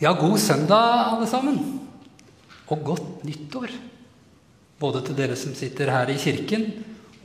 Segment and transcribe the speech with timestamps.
[0.00, 1.56] Ja, god søndag, alle sammen.
[2.70, 3.72] Og godt nyttår.
[4.78, 6.68] Både til dere som sitter her i kirken,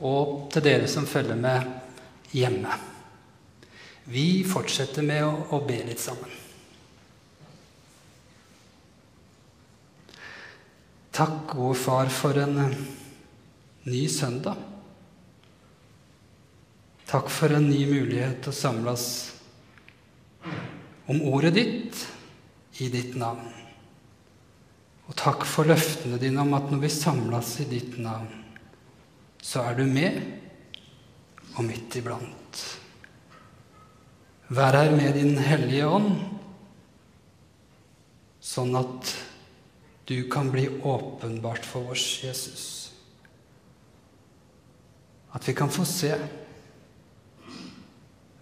[0.02, 1.68] og til dere som følger med
[2.34, 2.72] hjemme.
[4.10, 6.32] Vi fortsetter med å, å be litt sammen.
[11.14, 12.74] Takk, gode far, for en eh,
[13.86, 14.58] ny søndag.
[17.06, 19.06] Takk for en ny mulighet til å samles
[21.06, 22.02] om ordet ditt
[22.82, 23.46] i ditt navn.
[25.04, 28.30] Og takk for løftene dine om at når vi samles i ditt navn,
[29.44, 30.22] så er du med
[31.54, 32.62] og midt iblant.
[34.54, 36.16] Vær her med Din Hellige Ånd,
[38.44, 39.12] sånn at
[40.08, 42.64] du kan bli åpenbart for oss, Jesus.
[45.32, 46.12] At vi kan få se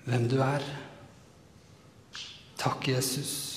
[0.04, 0.64] hvem du er.
[2.58, 3.51] Takk, Jesus,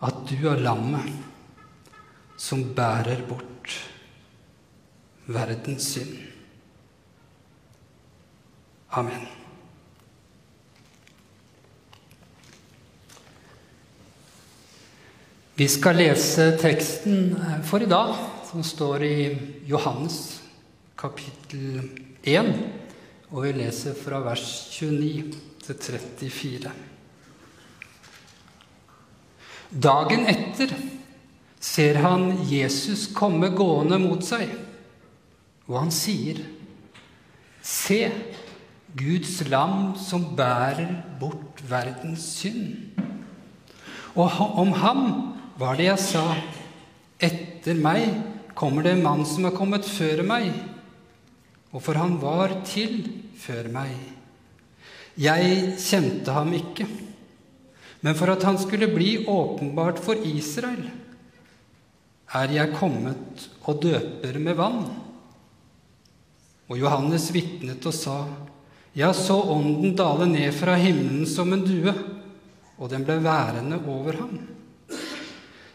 [0.00, 1.10] at du er lammet
[2.40, 3.74] som bærer bort
[5.30, 6.16] verdens synd.
[8.96, 9.26] Amen.
[15.60, 17.34] Vi skal lese teksten
[17.68, 18.14] for i dag,
[18.48, 19.16] som står i
[19.68, 20.40] Johannes
[20.98, 21.82] kapittel
[22.24, 22.48] 1,
[23.30, 25.76] og vi leser fra vers 29 til
[26.32, 26.89] 34.
[29.70, 30.72] Dagen etter
[31.62, 34.48] ser han Jesus komme gående mot seg,
[35.70, 36.40] og han sier,
[37.62, 38.08] Se,
[38.96, 40.88] Guds lam som bærer
[41.20, 42.96] bort verdens synd.
[44.18, 45.02] Og om ham
[45.60, 46.24] var det jeg sa,
[47.20, 48.08] etter meg
[48.58, 50.48] kommer det en mann som er kommet før meg,
[51.70, 53.04] og for han var til
[53.38, 53.94] før meg.
[55.20, 56.88] Jeg kjente ham ikke,
[58.00, 60.88] men for at han skulle bli åpenbart for Israel,
[62.30, 64.84] er jeg kommet og døper med vann.
[66.70, 68.20] Og Johannes vitnet og sa,
[68.94, 71.94] Jeg så ånden dale ned fra himmelen som en due,
[72.78, 74.38] og den ble værende over ham.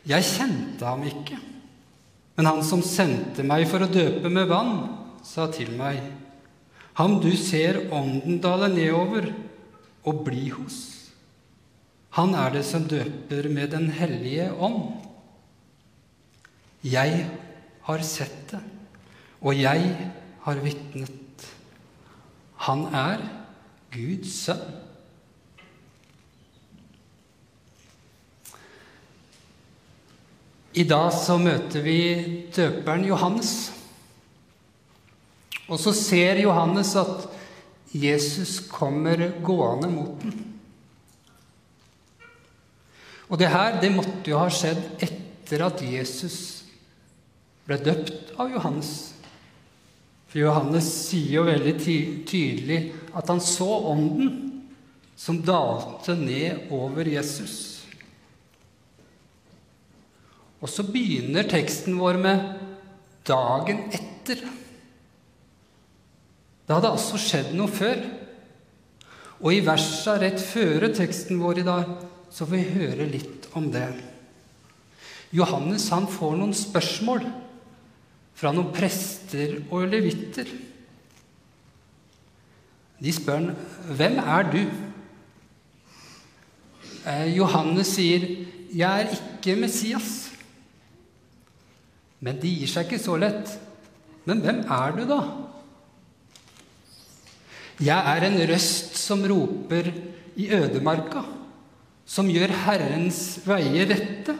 [0.05, 1.37] Jeg kjente ham ikke,
[2.35, 4.77] men han som sendte meg for å døpe med vann,
[5.25, 6.01] sa til meg,
[6.95, 9.25] Ham du ser ånden dale nedover
[10.07, 10.94] og bli hos,
[12.15, 15.01] han er det som døper med Den hellige ånd.
[16.85, 17.25] Jeg
[17.83, 18.61] har sett det,
[19.41, 19.89] og jeg
[20.45, 21.47] har vitnet.
[22.67, 23.25] Han er
[23.91, 24.63] Guds sønn.
[30.75, 31.99] I dag så møter vi
[32.55, 33.53] døperen Johannes.
[35.67, 37.29] Og så ser Johannes at
[37.91, 40.44] Jesus kommer gående mot den.
[43.29, 46.37] Og det her det måtte jo ha skjedd etter at Jesus
[47.65, 48.91] ble døpt av Johannes.
[50.29, 51.75] For Johannes sier jo veldig
[52.29, 52.79] tydelig
[53.15, 54.33] at han så ånden
[55.15, 57.55] som dalte ned over Jesus.
[60.61, 62.43] Og så begynner teksten vår med
[63.25, 64.43] 'dagen etter'.
[66.65, 68.01] Det hadde altså skjedd noe før.
[69.41, 71.89] Og i versa rett føre teksten vår i dag
[72.35, 73.87] så får vi høre litt om det.
[75.35, 77.23] Johannes han får noen spørsmål
[78.35, 80.49] fra noen prester og levitter.
[82.99, 83.55] De spør han,
[83.87, 84.71] 'Hvem er du?'
[87.05, 88.19] Eh, Johannes sier,
[88.73, 90.31] 'Jeg er ikke Messias'.
[92.19, 93.59] Men de gir seg ikke så lett.
[94.25, 95.21] Men hvem er du, da?
[97.79, 99.91] Jeg er en røst som roper
[100.35, 101.34] i ødemarka,
[102.05, 104.35] som gjør Herrens veier rette,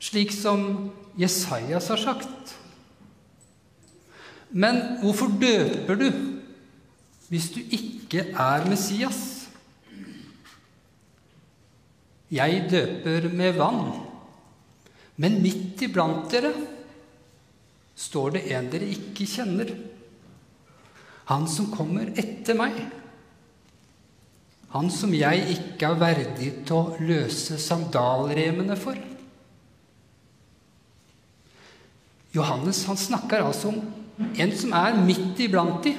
[0.00, 0.90] slik som
[1.20, 2.54] Jesajas har sagt.
[4.56, 6.08] Men hvorfor døper du
[7.28, 9.20] hvis du ikke er Messias?
[12.32, 13.92] Jeg døper med vann,
[15.16, 16.52] men midt iblant dere
[17.96, 19.70] står det en dere ikke kjenner.
[21.30, 22.76] Han som kommer etter meg.
[24.74, 28.98] Han som jeg ikke er verdig til å løse sandalremene for.
[32.36, 35.94] Johannes han snakker altså om en som er midt iblant de,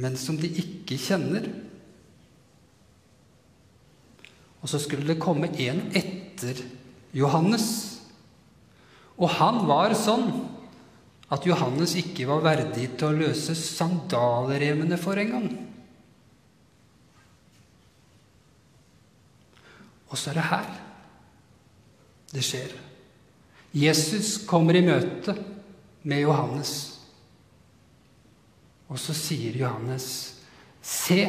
[0.00, 1.48] men som de ikke kjenner.
[4.62, 6.62] Og så skulle det komme en etter
[7.16, 7.66] Johannes.
[9.18, 10.30] Og han var sånn
[11.32, 15.32] at Johannes ikke var verdig til å løse sandalremene for en
[20.12, 20.72] Og så er det her
[22.32, 22.72] det skjer.
[23.76, 25.34] Jesus kommer i møte
[26.08, 26.72] med Johannes.
[28.88, 30.06] Og så sier Johannes,
[30.84, 31.24] se,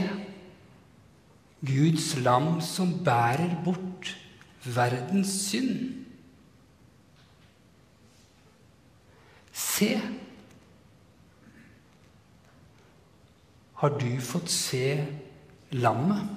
[1.63, 4.11] Guds lam som bærer bort
[4.63, 6.03] verdens synd.
[9.53, 9.93] Se,
[13.79, 14.85] har du fått se
[15.71, 16.27] lammet,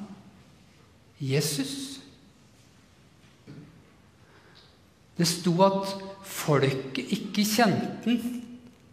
[1.18, 1.95] Jesus?
[5.16, 5.92] Det sto at
[6.26, 8.42] folket ikke kjente han,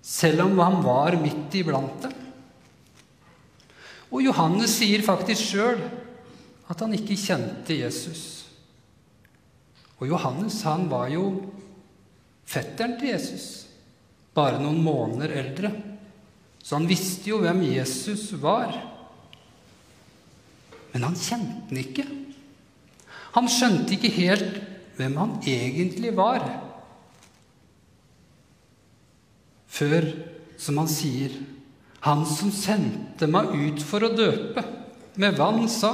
[0.04, 2.16] selv om han var midt iblant dem.
[4.14, 5.80] Og Johannes sier faktisk sjøl
[6.70, 8.24] at han ikke kjente Jesus.
[10.00, 11.26] Og Johannes han var jo
[12.46, 13.48] fetteren til Jesus,
[14.36, 15.72] bare noen måneder eldre.
[16.64, 18.76] Så han visste jo hvem Jesus var.
[20.94, 22.06] Men han kjente han ikke.
[23.34, 24.60] Han skjønte ikke helt
[24.98, 26.44] hvem han egentlig var.
[29.74, 30.06] Før,
[30.62, 31.34] som han sier,
[32.04, 34.64] han som sendte meg ut for å døpe,
[35.18, 35.94] med vann, sa,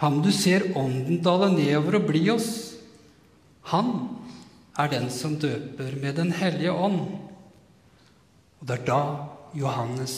[0.00, 2.50] ham du ser ånden dale nedover og bli oss,
[3.70, 3.92] han
[4.80, 7.04] er den som døper med Den hellige ånd.
[8.58, 9.02] Og det er da
[9.54, 10.16] Johannes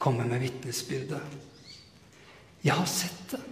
[0.00, 1.20] kommer med vitnesbyrdet.
[2.62, 3.42] Jeg har sett det,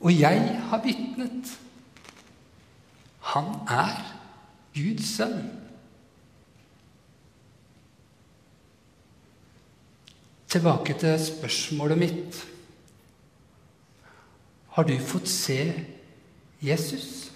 [0.00, 1.50] og jeg har vitnet.
[3.30, 3.98] Han er
[4.74, 5.42] Guds sønn.
[10.50, 12.40] Tilbake til spørsmålet mitt.
[14.74, 15.60] Har du fått se
[16.62, 17.30] Jesus?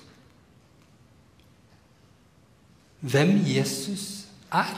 [3.01, 4.75] Hvem Jesus er?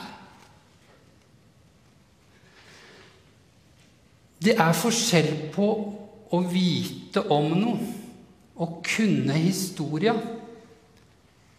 [4.43, 5.67] Det er forskjell på
[6.29, 7.93] å vite om noe
[8.57, 10.13] og kunne historia,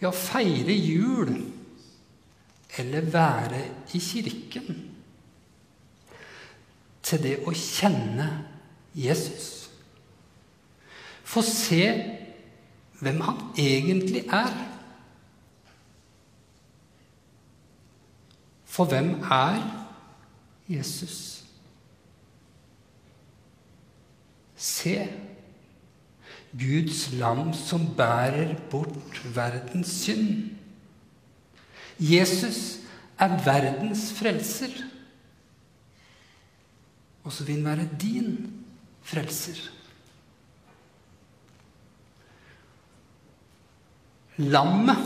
[0.00, 1.32] ja, feire jul
[2.78, 3.62] eller være
[3.94, 4.84] i kirken
[7.02, 8.28] til det å kjenne
[8.94, 9.68] Jesus.
[11.28, 11.82] Få se
[13.00, 14.54] hvem han egentlig er.
[18.68, 19.62] For hvem er
[20.68, 21.44] Jesus?
[24.58, 24.94] Se,
[26.56, 30.54] Guds lam som bærer bort verdens synd.
[31.98, 32.78] Jesus
[33.18, 34.72] er verdens frelser
[37.28, 38.36] og så vil han være din
[39.04, 39.58] frelser.
[44.38, 45.02] Lammet,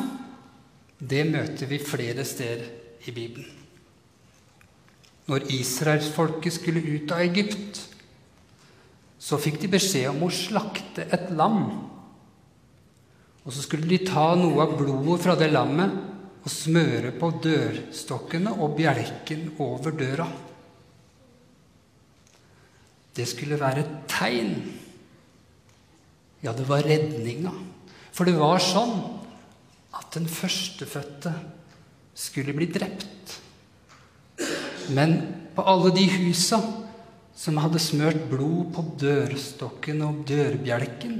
[1.00, 2.68] det møter vi flere steder
[3.06, 3.48] i Bibelen.
[5.26, 7.80] Når israelsfolket skulle ut av Egypt,
[9.22, 11.60] så fikk de beskjed om å slakte et lam.
[13.42, 15.94] Og så skulle de ta noe av blodet fra det lammet
[16.42, 20.26] og smøre på dørstokkene og bjelken over døra.
[23.14, 24.52] Det skulle være et tegn.
[26.42, 27.52] Ja, det var redninga.
[28.10, 28.96] For det var sånn
[29.94, 31.30] at den førstefødte
[32.18, 33.38] skulle bli drept.
[34.90, 35.20] Men
[35.54, 36.58] på alle de husa
[37.34, 41.16] som hadde smørt blod på dørstokken og dørbjelken,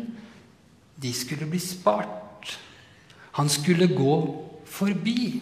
[1.03, 2.53] de skulle bli spart.
[3.38, 4.14] Han skulle gå
[4.69, 5.40] forbi.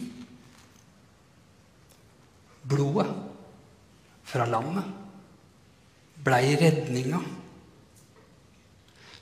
[2.71, 3.11] Blodet
[4.31, 4.97] fra lammet
[6.25, 7.21] blei redninga.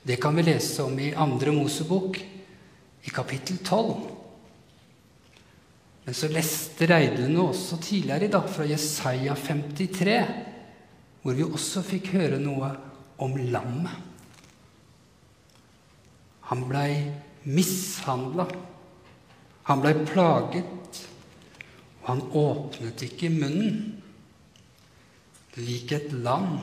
[0.03, 2.19] Det kan vi lese om i Andre Mosebok,
[3.03, 3.95] i kapittel 12.
[6.05, 10.15] Men så leste Reidun også tidligere i dag fra Jesaja 53,
[11.29, 12.71] hvor vi også fikk høre noe
[13.21, 13.93] om lammet.
[16.49, 17.03] Han blei
[17.45, 18.47] mishandla.
[19.69, 21.01] Han blei plaget,
[22.01, 23.75] og han åpnet ikke munnen.
[25.61, 26.57] Lik et lam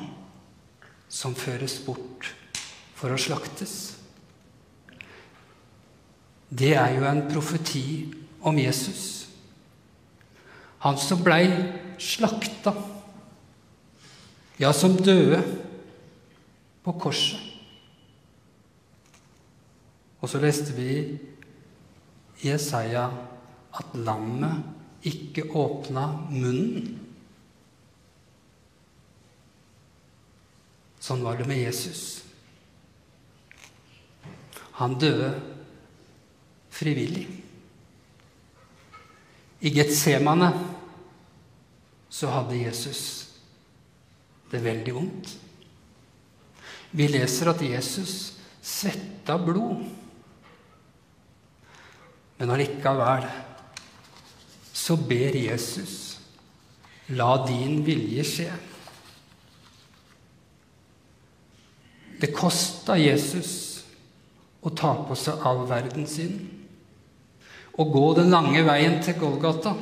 [1.06, 2.32] som føres bort
[2.98, 3.76] for å slaktes.
[6.50, 7.86] Det er jo en profeti
[8.42, 9.28] om Jesus.
[10.82, 11.44] Han som blei
[12.02, 12.74] slakta,
[14.56, 15.42] ja, som døde
[16.84, 17.40] på korset.
[20.20, 23.04] Og så leste vi i Jesaja
[23.76, 26.94] at lammet ikke åpna munnen.
[30.98, 32.24] Sånn var det med Jesus.
[34.80, 35.30] Han døde
[36.74, 37.28] frivillig.
[39.60, 40.50] I Getsemane
[42.12, 43.25] så hadde Jesus
[44.56, 45.34] det veldig vondt.
[46.96, 48.16] Vi leser at Jesus
[48.64, 49.84] svetta blod.
[52.36, 53.26] Men allikevel
[54.76, 56.18] så ber Jesus
[57.16, 58.50] la din vilje skje.
[62.20, 63.54] Det kosta Jesus
[64.64, 66.38] å ta på seg all verden sin
[67.76, 69.74] og gå den lange veien til Golgata.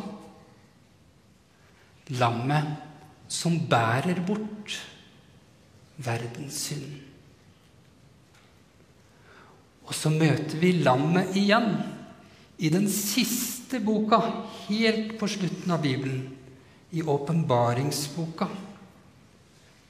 [2.18, 2.93] Lammet
[3.34, 4.78] som bærer bort
[6.04, 6.92] verdens synd.
[9.84, 11.74] Og så møter vi lammet igjen
[12.56, 14.20] i den siste boka,
[14.68, 16.22] helt på slutten av Bibelen,
[16.94, 18.48] i åpenbaringsboka,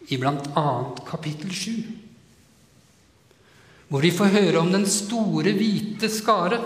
[0.09, 0.71] i bl.a.
[1.07, 1.71] kapittel 7,
[3.89, 6.59] hvor vi får høre om den store, hvite skare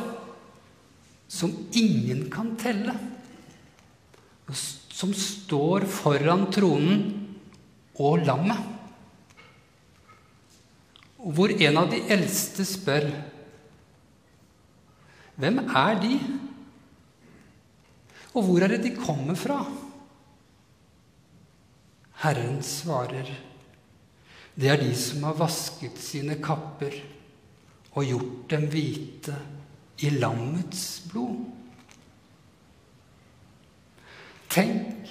[1.28, 2.94] som ingen kan telle,
[4.98, 7.02] som står foran tronen
[8.02, 8.58] og lammet.
[11.18, 13.10] Hvor en av de eldste spør
[15.38, 16.16] Hvem er de?
[18.34, 19.60] Og hvor er det de kommer fra?
[22.24, 23.30] Herren svarer,
[24.58, 26.96] det er de som har vasket sine kapper
[27.92, 29.36] og gjort dem hvite
[30.02, 31.57] i lammets blod.
[34.58, 35.10] Tenk,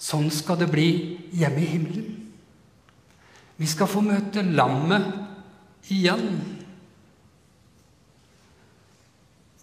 [0.00, 0.88] sånn skal det bli
[1.36, 2.12] hjemme i himmelen.
[3.60, 6.30] Vi skal få møte lammet igjen.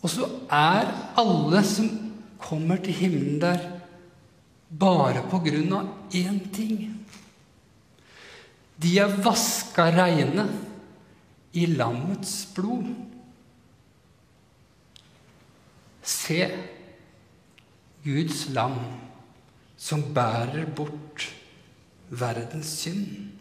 [0.04, 1.88] Og så er alle som
[2.44, 3.64] kommer til himmelen der,
[4.70, 6.78] bare på grunn av én ting.
[8.78, 10.46] De er vaska reine
[11.58, 12.90] i lammets blod.
[16.04, 16.40] Se
[18.04, 18.78] Guds lam
[19.80, 21.30] som bærer bort
[22.10, 23.32] verdens synd.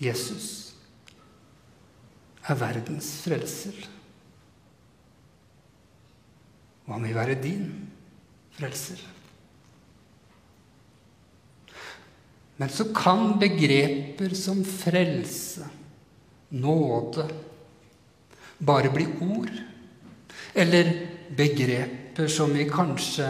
[0.00, 0.74] Jesus
[2.44, 3.76] er verdens frelser.
[6.84, 7.68] Og han vil være din
[8.56, 9.00] frelser.
[12.60, 15.66] Men så kan begreper som frelse,
[16.54, 17.24] nåde,
[18.62, 19.50] bare bli ord.
[20.54, 20.90] Eller
[21.34, 23.26] begreper som vi kanskje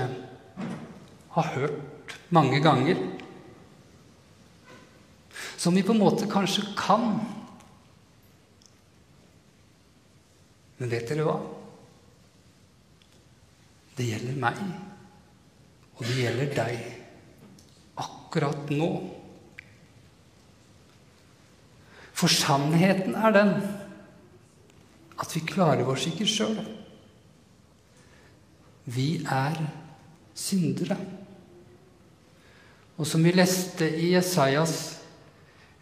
[1.35, 2.99] har hørt mange ganger,
[5.57, 7.17] som vi på en måte kanskje kan.
[10.77, 11.39] Men vet dere hva?
[13.97, 14.61] Det gjelder meg,
[15.97, 16.87] og det gjelder deg
[18.05, 18.91] akkurat nå.
[22.15, 23.57] For sannheten er den
[25.15, 26.59] at vi klarer oss ikke sjøl.
[28.85, 29.61] Vi er
[30.35, 30.99] syndere.
[32.97, 34.95] Og som vi leste i Jesajas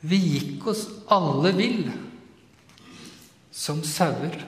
[0.02, 1.85] vi gikk oss alle vill
[3.54, 4.40] som sauer.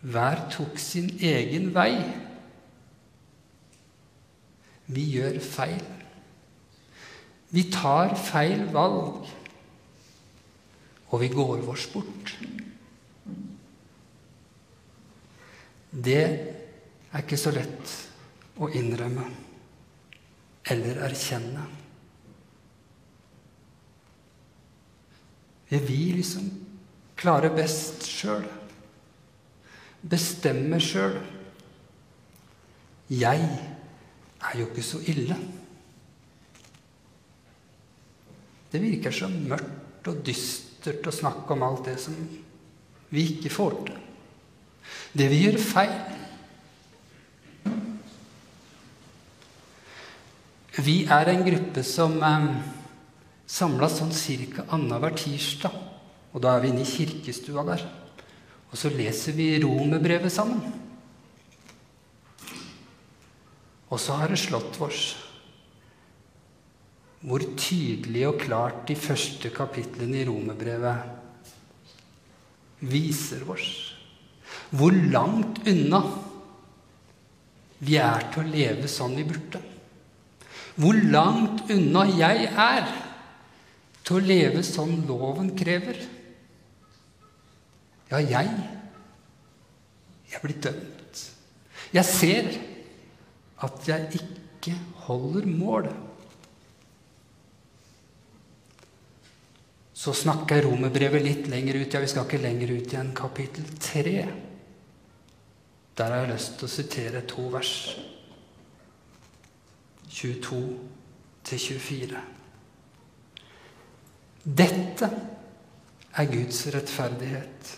[0.00, 1.92] Hver tok sin egen vei.
[4.90, 5.84] Vi gjør feil.
[7.50, 9.26] Vi tar feil valg,
[11.10, 12.34] og vi går vårs bort.
[15.90, 16.26] Det
[17.10, 17.94] er ikke så lett
[18.60, 19.26] å innrømme
[20.70, 21.64] eller erkjenne.
[25.70, 26.48] Det vi liksom
[27.18, 28.46] klarer best sjøl?
[30.00, 31.18] Bestemmer sjøl?
[33.10, 35.36] Jeg er jo ikke så ille.
[38.70, 42.16] Det virker så mørkt og dystert å snakke om alt det som
[43.10, 43.98] vi ikke får til.
[45.18, 45.96] Det vi gjør feil.
[50.80, 52.44] Vi er en gruppe som eh,
[53.50, 54.64] samla sånn ca.
[54.72, 55.74] annenhver tirsdag.
[56.32, 57.82] Og da er vi inne i kirkestua der.
[58.70, 60.62] Og så leser vi romerbrevet sammen.
[63.90, 65.16] Og så har det slått oss
[67.20, 70.96] hvor tydelig og klart de første kapitlene i romerbrevet
[72.88, 73.66] viser oss
[74.70, 76.00] hvor langt unna
[77.82, 79.60] vi er til å leve sånn vi burde.
[80.80, 82.86] Hvor langt unna jeg er
[84.10, 85.98] til å leve sånn loven krever.
[88.10, 88.48] Ja, jeg
[90.30, 91.20] Jeg blir dømt.
[91.90, 92.48] Jeg ser
[93.66, 94.76] at jeg ikke
[95.08, 95.88] holder mål.
[99.92, 101.92] Så snakker romerbrevet litt lenger ut.
[101.92, 103.10] Ja, vi skal ikke lenger ut igjen.
[103.18, 104.14] Kapittel 3.
[105.98, 107.74] Der har jeg lyst til å sitere to vers.
[110.10, 110.78] 22
[111.44, 112.22] til 24.
[114.44, 115.10] Dette
[116.16, 117.74] er Guds rettferdighet,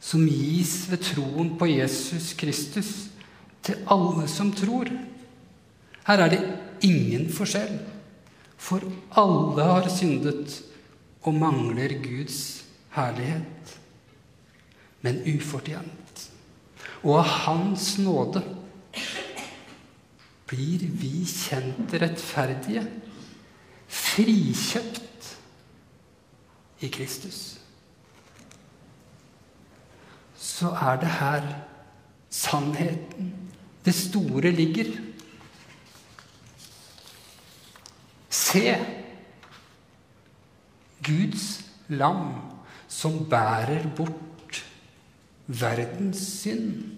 [0.00, 2.90] som gis ved troen på Jesus Kristus
[3.62, 4.90] til alle som tror.
[6.06, 6.42] Her er det
[6.86, 7.78] ingen forskjell,
[8.56, 8.82] for
[9.18, 10.60] alle har syndet
[11.26, 12.64] og mangler Guds
[12.94, 13.78] herlighet,
[15.02, 16.30] men ufortjent.
[17.04, 18.42] Og av Hans nåde
[20.46, 22.84] blir vi kjent rettferdige,
[23.86, 25.30] frikjøpt
[26.80, 27.40] i Kristus.
[30.36, 31.48] Så er det her
[32.30, 33.32] sannheten,
[33.84, 34.92] det store, ligger.
[38.30, 38.76] Se
[41.06, 41.46] Guds
[41.88, 42.34] lam
[42.88, 44.64] som bærer bort
[45.46, 46.95] verdens synd.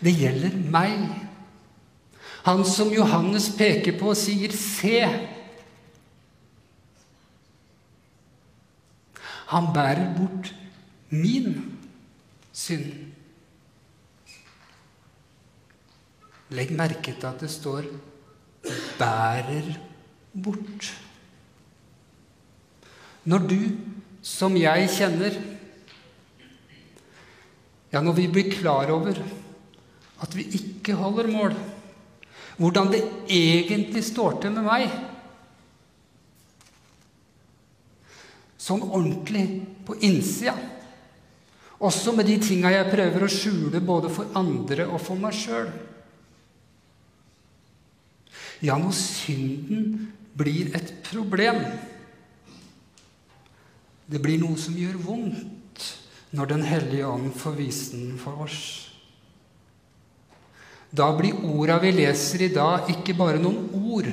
[0.00, 1.06] Det gjelder meg.
[2.44, 5.30] Han som Johannes peker på og sier 'se'.
[9.46, 10.54] Han bærer bort
[11.10, 11.78] min
[12.52, 12.92] synd.
[16.50, 17.82] Legg merke til at det står
[18.98, 19.78] 'bærer
[20.34, 20.92] bort'.
[23.24, 23.60] Når du,
[24.22, 25.54] som jeg kjenner
[27.92, 29.14] Ja, når vi blir klar over
[30.24, 31.56] at vi ikke holder mål.
[32.56, 34.92] Hvordan det egentlig står til med meg.
[38.60, 39.44] Sånn ordentlig
[39.84, 40.54] på innsida.
[41.84, 45.68] Også med de tinga jeg prøver å skjule både for andre og for meg sjøl.
[48.64, 51.58] Ja, når synden blir et problem
[54.08, 55.84] Det blir noe som gjør vondt
[56.34, 58.83] når Den hellige ånd får vise den for oss.
[60.94, 64.10] Da blir orda vi leser i dag, ikke bare noen ord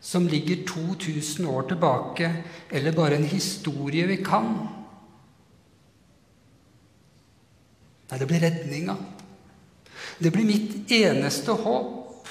[0.00, 2.30] som ligger 2000 år tilbake,
[2.70, 4.48] eller bare en historie vi kan.
[8.06, 8.94] Nei, det blir redninga.
[10.22, 12.30] Det blir mitt eneste håp.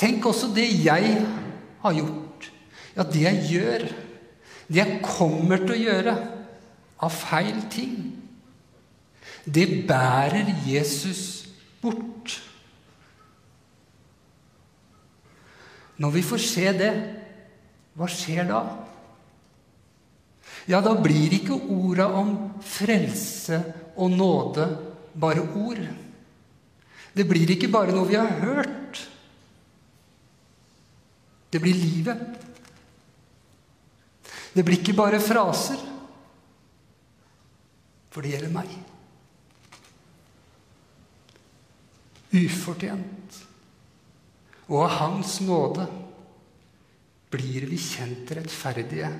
[0.00, 1.18] Tenk også det jeg
[1.82, 2.46] har gjort.
[2.94, 3.84] Ja, det jeg gjør,
[4.70, 6.16] det jeg kommer til å gjøre
[7.04, 7.98] av feil ting,
[9.44, 11.39] det bærer Jesus
[11.82, 12.36] bort.
[16.00, 16.92] Når vi får se det,
[17.98, 18.60] hva skjer da?
[20.70, 23.58] Ja, da blir ikke orda om frelse
[24.00, 24.66] og nåde
[25.20, 25.82] bare ord.
[27.12, 29.00] Det blir ikke bare noe vi har hørt.
[31.50, 32.20] Det blir livet.
[34.54, 35.78] Det blir ikke bare fraser,
[38.10, 38.70] for det gjelder meg.
[42.32, 43.40] Ufortjent.
[44.70, 45.86] Og av Hans nåde
[47.30, 49.10] blir vi kjent rettferdige,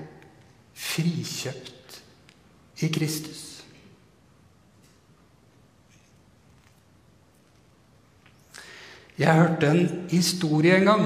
[0.75, 1.97] frikjøpt
[2.83, 3.47] i Kristus.
[9.19, 11.05] Jeg hørte en historie en gang.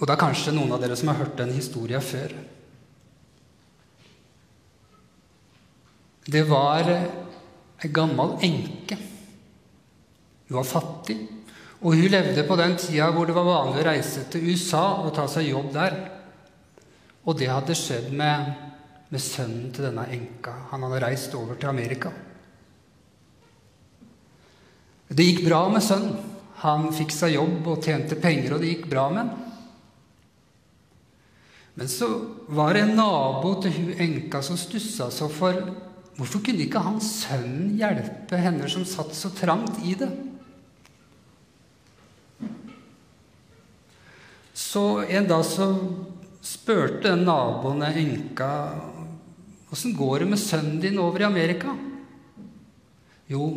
[0.00, 2.34] Og det er kanskje noen av dere som har hørt den historien før.
[6.26, 8.98] Det var ei gammel enke
[10.48, 11.18] hun var fattig,
[11.82, 15.14] og hun levde på den tida hvor det var vanlig å reise til USA og
[15.16, 15.96] ta seg jobb der.
[17.26, 18.52] Og det hadde skjedd med,
[19.10, 20.54] med sønnen til denne enka.
[20.70, 22.12] Han hadde reist over til Amerika.
[25.12, 26.18] Det gikk bra med sønnen.
[26.62, 29.48] Han fikk seg jobb og tjente penger, og det gikk bra med ham.
[31.74, 32.06] Men så
[32.52, 35.56] var det en nabo til hun enka som stussa så for
[36.12, 40.10] Hvorfor kunne ikke han sønnen hjelpe henne som satt så trangt i det?
[44.72, 45.66] Så en dag så
[46.40, 48.52] spurte naboen enka
[49.72, 51.74] åssen går det med sønnen din over i Amerika.
[53.28, 53.50] Jo,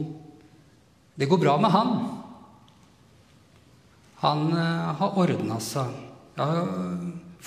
[1.15, 1.93] det går bra med han.
[4.25, 5.95] Han uh, har ordna seg.
[6.35, 6.47] Ja,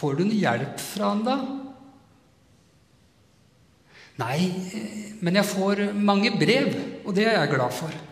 [0.01, 1.37] får du noe hjelp fra han, da?
[4.19, 6.73] Nei, eh, men jeg får mange brev,
[7.05, 8.05] og det er jeg glad for.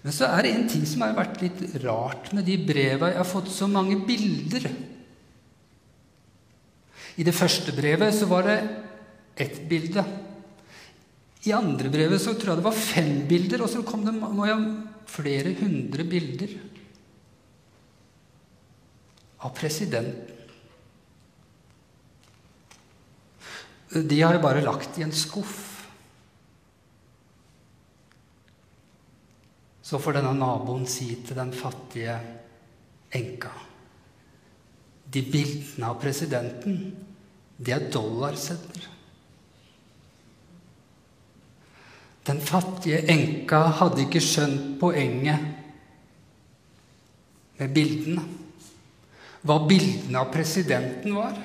[0.00, 3.10] Men så er det en ting som har vært litt rart med de breva.
[3.10, 4.70] Jeg har fått så mange bilder.
[7.20, 8.58] I det første brevet så var det
[9.40, 10.04] ett bilde.
[11.44, 14.16] I andre brevet så tror jeg det var fem bilder, og så kom det
[15.10, 16.52] flere hundre bilder
[19.40, 20.36] av presidenten.
[23.90, 25.69] De har jeg bare lagt i en skuff.
[29.90, 32.14] Så får denne naboen si til den fattige
[33.18, 33.50] enka
[35.10, 36.76] de bildene av presidenten,
[37.56, 38.86] det er dollarsedler.
[42.30, 45.48] Den fattige enka hadde ikke skjønt poenget
[47.58, 48.26] med bildene.
[49.40, 51.38] Hva bildene av presidenten var.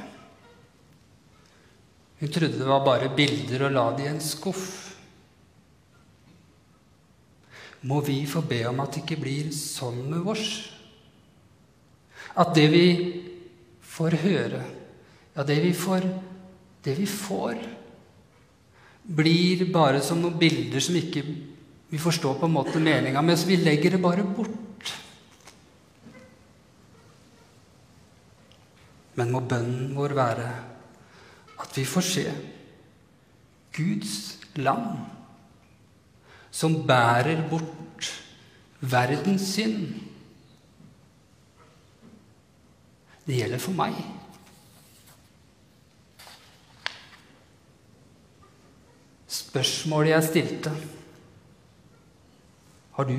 [2.20, 4.68] Hun trodde det var bare bilder og la det i en skuff.
[7.86, 10.48] Må vi få be om at det ikke blir sånn med oss?
[12.36, 12.86] At det vi
[13.96, 14.62] får høre,
[15.36, 16.08] ja, det vi får,
[16.84, 17.60] det vi får
[19.06, 21.22] blir bare som noen bilder som ikke
[21.92, 24.92] vi forstår på en måte meninga med, så vi legger det bare bort.
[29.16, 30.48] Men må bønnen vår være
[31.62, 32.26] at vi får se
[33.76, 34.16] Guds
[34.60, 35.15] land
[36.56, 38.12] som bærer bort
[38.80, 39.88] verdens synd.
[43.26, 43.98] Det gjelder for meg.
[49.28, 50.72] Spørsmålet jeg stilte
[52.96, 53.18] Har du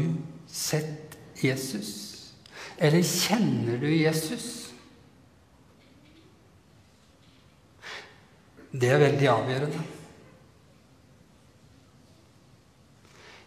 [0.48, 1.90] sett Jesus?
[2.78, 4.46] Eller kjenner du Jesus?
[8.72, 9.84] Det er veldig avgjørende.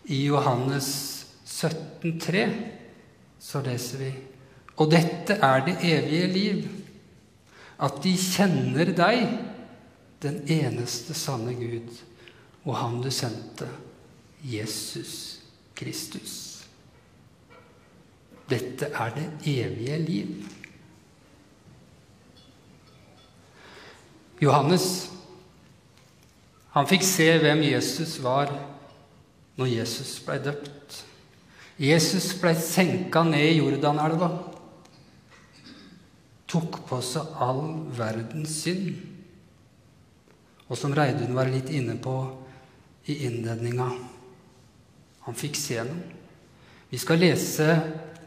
[0.09, 2.43] I Johannes 17, 3,
[3.39, 4.09] så leser vi
[4.81, 6.63] Og dette er det evige liv,
[7.79, 9.25] at de kjenner deg,
[10.19, 11.93] den eneste sanne Gud,
[12.65, 13.67] og Han du sendte,
[14.43, 15.39] Jesus
[15.75, 16.33] Kristus.
[18.49, 20.33] Dette er det evige liv.
[24.41, 25.09] Johannes
[26.73, 28.51] han fikk se hvem Jesus var
[29.59, 31.01] når Jesus ble døpt.
[31.79, 34.29] Jesus ble senka ned i Jordanelva.
[36.49, 37.63] Tok på seg all
[37.95, 38.93] verdens synd.
[40.69, 42.15] Og som Reidun var litt inne på
[43.09, 43.87] i innledninga
[45.25, 46.15] Han fikk se noe.
[46.89, 47.67] Vi skal lese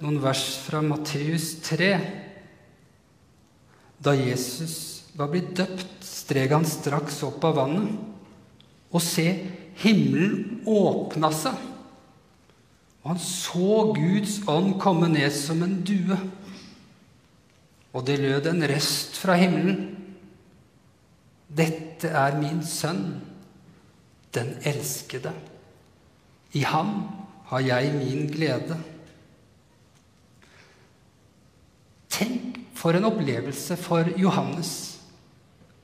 [0.02, 1.88] noen vers fra Matteus 3.
[3.98, 4.76] Da Jesus
[5.18, 7.96] var blitt døpt, streg han straks opp av vannet.
[8.92, 9.26] Og se,
[9.80, 11.56] himmelen åpna seg,
[13.02, 16.18] og han så Guds ånd komme ned som en due.
[17.92, 19.88] Og det lød en røst fra himmelen.
[21.52, 23.18] Dette er min sønn,
[24.32, 25.34] den elskede.
[26.56, 26.94] I ham
[27.50, 28.78] har jeg min glede.
[32.12, 34.72] Tenk for en opplevelse for Johannes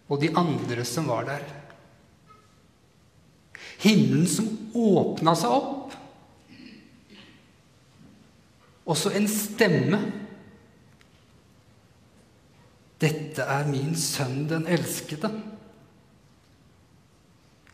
[0.09, 1.45] og de andre som var der.
[3.79, 5.95] Himmelen som åpna seg opp.
[8.89, 10.01] Og så en stemme.
[12.99, 15.31] Dette er min sønn, den elskede.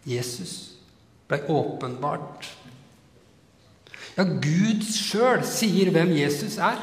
[0.05, 0.75] Jesus
[1.31, 2.51] ble åpenbart.
[4.19, 6.83] Ja, Gud sjøl sier hvem Jesus er.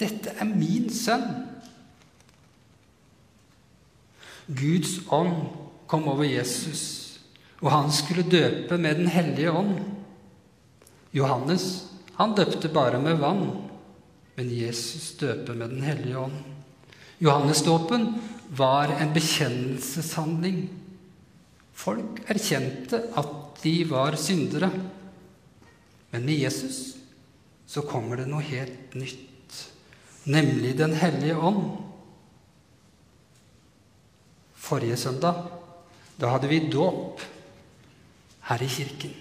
[0.00, 1.26] Dette er min sønn.
[4.46, 5.48] Guds ånd
[5.90, 7.05] kom over Jesus,
[7.62, 9.78] og han skulle døpe med Den hellige ånd.
[11.12, 13.46] Johannes han døpte bare med vann,
[14.36, 16.36] men Jesus døper med Den hellige ånd.
[17.18, 18.06] Johannesdåpen
[18.56, 20.66] var en bekjennelseshandling.
[21.76, 24.70] Folk erkjente at de var syndere.
[26.10, 26.96] Men med Jesus
[27.66, 29.60] så kommer det noe helt nytt,
[30.24, 31.64] nemlig Den hellige ånd.
[34.56, 35.44] Forrige søndag
[36.16, 37.20] da hadde vi dåp
[38.46, 39.14] her i kirken.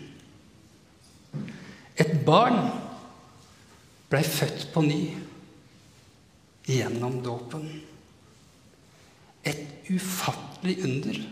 [1.98, 2.60] Et barn
[4.10, 5.00] blei født på ny
[6.68, 7.66] gjennom dåpen.
[9.46, 11.24] Et ufattelig under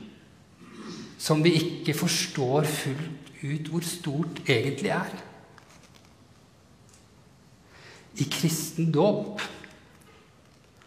[1.23, 5.13] som vi ikke forstår fullt ut hvor stort egentlig er.
[8.19, 9.41] I kristen dåp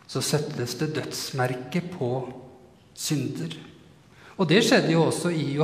[0.07, 2.11] så settes det dødsmerke på
[2.95, 3.57] synder.
[4.37, 5.57] Og det skjedde jo også i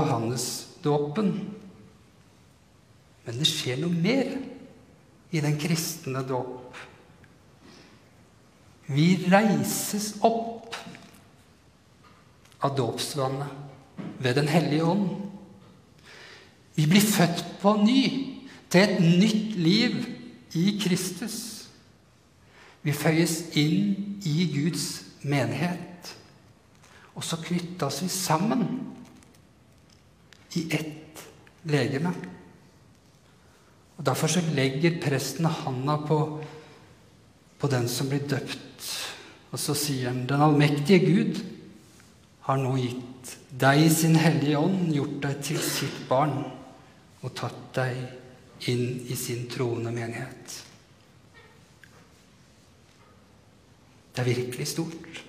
[0.83, 1.55] Johannesdåpen.
[3.25, 4.33] Men det skjer noe mer
[5.33, 6.75] i den kristne dåp.
[8.87, 10.75] Vi reises opp
[12.62, 13.49] av dåpsvannet
[14.23, 15.09] ved Den hellige ånd.
[16.75, 18.03] Vi blir født på ny
[18.71, 19.97] til et nytt liv
[20.55, 21.68] i Kristus.
[22.83, 26.14] Vi føyes inn i Guds menighet.
[27.14, 28.64] Og så knyttes vi sammen
[30.59, 31.25] i ett
[31.69, 32.12] legeme.
[33.97, 36.19] Og Derfor så legger presten handa på,
[37.59, 38.69] på den som blir døpt,
[39.53, 41.43] Og så sier han, Den allmektige Gud
[42.47, 46.38] har nå gitt deg sin hellige ånd, gjort deg til sitt barn
[47.23, 50.57] og tatt deg inn i sin troende menighet.
[54.12, 55.21] Det er virkelig stort.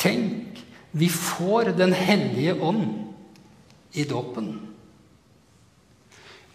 [0.00, 0.60] Tenk,
[0.92, 2.99] vi får Den hellige ånd
[3.92, 4.50] i dåpen.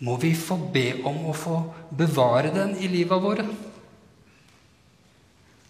[0.06, 1.60] Må vi få be om å få
[1.96, 3.46] bevare den i livet våre?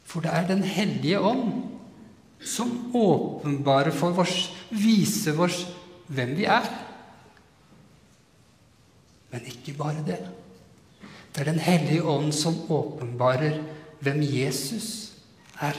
[0.06, 1.64] For det er Den hellige ånd
[2.46, 5.66] som åpenbarer for oss, viser oss
[6.08, 6.68] hvem vi er.
[9.32, 10.22] Men ikke bare det.
[11.34, 13.60] Det er Den hellige ånd som åpenbarer
[14.00, 15.18] hvem Jesus
[15.60, 15.76] er.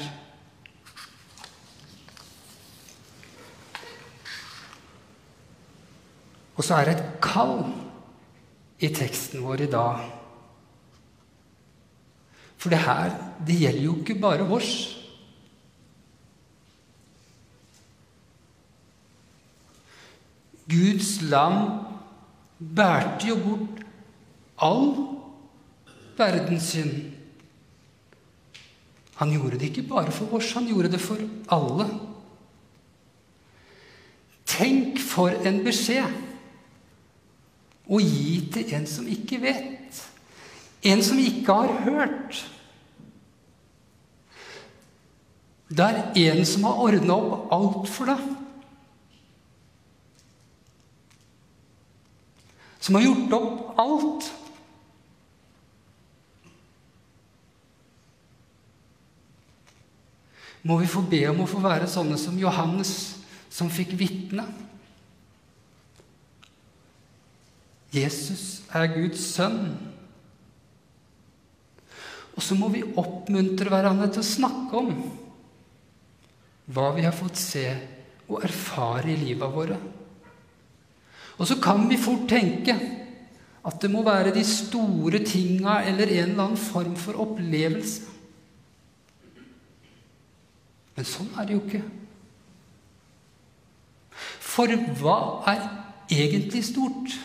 [6.56, 7.58] Og så er det et kall
[8.80, 10.04] i teksten vår i dag
[12.66, 13.12] for det her,
[13.46, 14.70] det gjelder jo ikke bare oss.
[20.66, 21.60] Guds lam
[22.58, 23.84] bærte jo bort
[24.58, 24.90] all
[26.18, 26.96] verdens synd.
[29.22, 31.22] Han gjorde det ikke bare for oss, han gjorde det for
[31.54, 31.86] alle.
[34.46, 36.25] Tenk for en beskjed
[37.86, 40.00] å gi til en som ikke vet,
[40.86, 42.42] en som ikke har hørt.
[45.66, 48.26] Det er en som har ordna opp alt for deg.
[52.78, 54.28] Som har gjort opp alt.
[60.66, 62.92] Må vi få be om å få være sånne som Johannes,
[63.50, 64.46] som fikk vitne?
[67.94, 69.76] Jesus er Guds sønn.
[72.36, 74.90] Og så må vi oppmuntre hverandre til å snakke om
[76.74, 77.64] hva vi har fått se
[78.26, 79.78] og erfare i livet våre.
[81.36, 82.74] Og så kan vi fort tenke
[83.66, 88.12] at det må være de store tinga eller en eller annen form for opplevelse.
[90.96, 91.82] Men sånn er det jo ikke.
[94.40, 95.18] For hva
[95.52, 95.64] er
[96.08, 97.16] egentlig stort?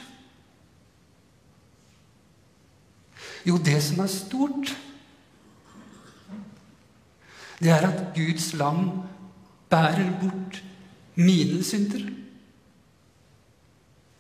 [3.45, 4.73] Jo, det som er stort,
[7.61, 8.89] det er at Guds lam
[9.69, 10.63] bærer bort
[11.15, 12.09] mine synder.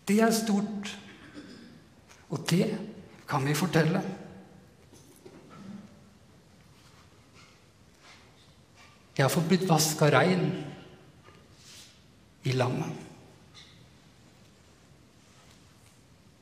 [0.07, 0.97] Det er stort.
[2.29, 2.67] Og det
[3.27, 4.01] kan vi fortelle.
[9.17, 10.45] Jeg har fått blitt vaska rein
[12.47, 12.93] i lammet.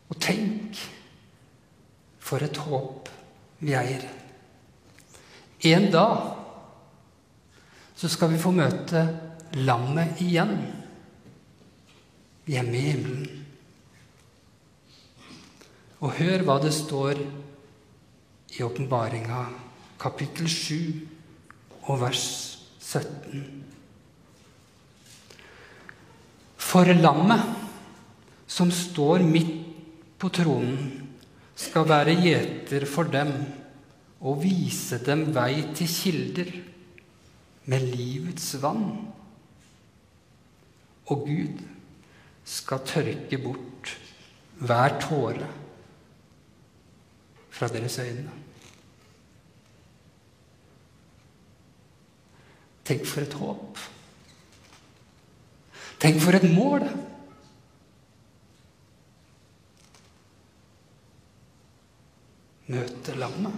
[0.10, 0.59] Og tenk
[2.30, 3.10] for et håp
[3.66, 4.06] vi eier.
[5.70, 6.36] En dag
[8.00, 9.02] så skal vi få møte
[9.60, 10.54] lammet igjen
[12.50, 13.26] hjemme i himmelen.
[16.00, 17.20] Og hør hva det står
[18.56, 19.42] i åpenbaringa,
[20.00, 22.24] kapittel 7 og vers
[22.80, 23.44] 17.
[26.70, 27.44] For lammet
[28.50, 29.54] som står midt
[30.20, 30.99] på tronen,
[31.60, 33.34] skal være gjeter for dem
[34.20, 36.52] og vise dem vei til kilder
[37.70, 38.86] med livets vann.
[41.10, 41.64] Og Gud
[42.48, 43.96] skal tørke bort
[44.60, 45.48] hver tåre
[47.50, 48.32] fra deres øyne.
[52.90, 53.80] Tenk for et håp.
[56.00, 56.88] Tenk for et mål.
[62.70, 63.56] Møte lammet.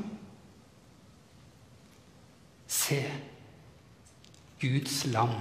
[2.71, 3.02] Se
[4.62, 5.36] Guds lam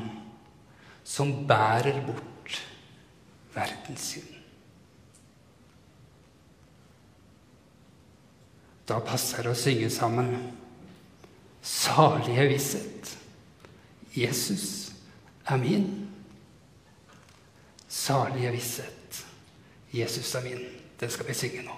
[1.05, 2.59] som bærer bort
[3.55, 4.37] verdens synd.
[8.91, 10.33] Da passer det å synge sammen.
[11.63, 13.13] Salige visshet.
[14.17, 14.91] Jesus
[15.47, 15.87] er min.
[17.87, 19.21] Salige visshet.
[19.95, 20.67] Jesus er min.
[21.01, 21.77] Det skal vi synge nå.